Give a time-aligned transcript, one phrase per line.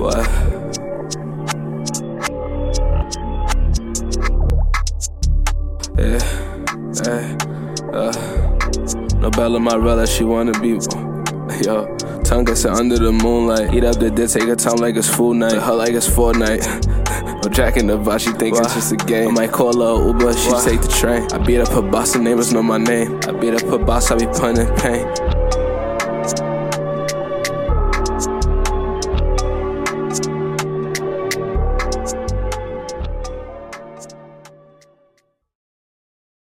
[0.00, 0.16] What?
[5.98, 6.18] Yeah,
[7.04, 7.36] hey,
[7.92, 8.10] uh,
[9.18, 10.72] no Bella Marella, she wanna be.
[10.76, 13.74] Uh, yo, tongue gets under the moonlight.
[13.74, 15.52] Eat up the dick, take her time like it's food night.
[15.52, 16.64] Her like it's Fortnite.
[17.44, 19.28] I'm jacking the vibe, she think it's just a game.
[19.28, 21.30] I might call her Uber, she take the train.
[21.30, 23.20] I beat up her boss, the neighbors know my name.
[23.28, 25.39] I beat up her boss, I be punting pain.